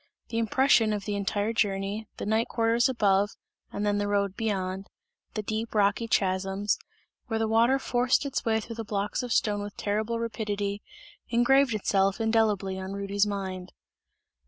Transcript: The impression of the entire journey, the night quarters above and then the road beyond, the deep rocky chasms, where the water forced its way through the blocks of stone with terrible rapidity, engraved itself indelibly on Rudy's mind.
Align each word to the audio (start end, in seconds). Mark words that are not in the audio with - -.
The 0.29 0.39
impression 0.39 0.93
of 0.93 1.05
the 1.05 1.15
entire 1.15 1.53
journey, 1.53 2.07
the 2.17 2.25
night 2.25 2.47
quarters 2.47 2.89
above 2.89 3.35
and 3.71 3.85
then 3.85 3.99
the 3.99 4.07
road 4.07 4.35
beyond, 4.35 4.87
the 5.35 5.43
deep 5.43 5.75
rocky 5.75 6.07
chasms, 6.07 6.79
where 7.27 7.37
the 7.37 7.47
water 7.47 7.77
forced 7.77 8.25
its 8.25 8.43
way 8.43 8.59
through 8.59 8.77
the 8.77 8.83
blocks 8.83 9.21
of 9.21 9.31
stone 9.31 9.61
with 9.61 9.77
terrible 9.77 10.17
rapidity, 10.19 10.81
engraved 11.29 11.75
itself 11.75 12.19
indelibly 12.19 12.79
on 12.79 12.93
Rudy's 12.93 13.27
mind. 13.27 13.73